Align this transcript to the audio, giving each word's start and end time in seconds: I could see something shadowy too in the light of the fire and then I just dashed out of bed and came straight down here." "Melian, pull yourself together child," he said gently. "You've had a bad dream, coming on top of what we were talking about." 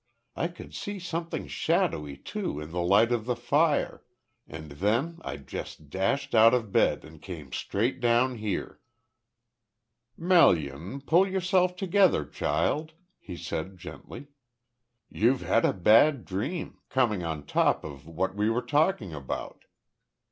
I 0.35 0.47
could 0.47 0.73
see 0.73 0.97
something 0.97 1.45
shadowy 1.45 2.17
too 2.17 2.59
in 2.59 2.71
the 2.71 2.81
light 2.81 3.11
of 3.11 3.25
the 3.25 3.35
fire 3.35 4.03
and 4.47 4.71
then 4.71 5.19
I 5.23 5.37
just 5.37 5.91
dashed 5.91 6.33
out 6.33 6.55
of 6.55 6.71
bed 6.71 7.05
and 7.05 7.21
came 7.21 7.51
straight 7.51 7.99
down 7.99 8.37
here." 8.39 8.79
"Melian, 10.17 11.01
pull 11.01 11.27
yourself 11.27 11.75
together 11.75 12.25
child," 12.25 12.93
he 13.19 13.37
said 13.37 13.77
gently. 13.77 14.29
"You've 15.07 15.41
had 15.43 15.65
a 15.65 15.71
bad 15.71 16.25
dream, 16.25 16.79
coming 16.89 17.23
on 17.23 17.45
top 17.45 17.83
of 17.83 18.07
what 18.07 18.33
we 18.33 18.49
were 18.49 18.63
talking 18.63 19.13
about." 19.13 19.65